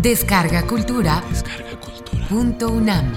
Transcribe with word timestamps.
Descarga 0.00 0.64
Cultura. 0.64 1.24
Punto 2.28 2.68
UNAM. 2.68 3.12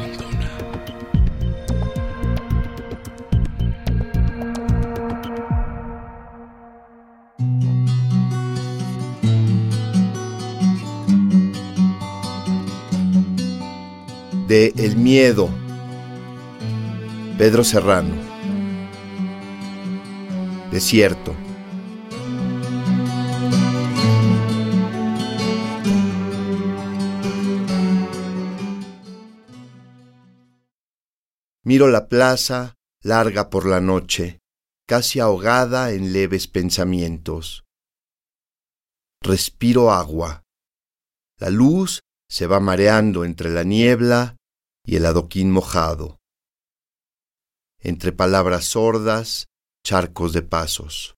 De 14.47 14.73
El 14.75 14.95
Miedo. 14.95 15.49
Pedro 17.37 17.63
Serrano. 17.63 18.15
Desierto. 20.71 21.40
Miro 31.63 31.87
la 31.87 32.07
plaza, 32.07 32.75
larga 33.03 33.49
por 33.49 33.67
la 33.67 33.79
noche, 33.79 34.39
casi 34.87 35.19
ahogada 35.19 35.91
en 35.91 36.11
leves 36.11 36.47
pensamientos. 36.47 37.63
Respiro 39.21 39.91
agua. 39.91 40.41
La 41.37 41.51
luz 41.51 42.01
se 42.27 42.47
va 42.47 42.59
mareando 42.59 43.25
entre 43.25 43.51
la 43.51 43.63
niebla 43.63 44.37
y 44.83 44.95
el 44.95 45.05
adoquín 45.05 45.51
mojado. 45.51 46.17
Entre 47.79 48.11
palabras 48.11 48.65
sordas, 48.65 49.45
charcos 49.85 50.33
de 50.33 50.41
pasos. 50.41 51.15